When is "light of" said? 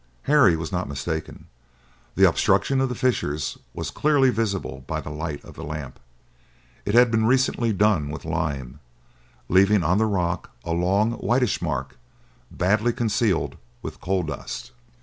5.11-5.53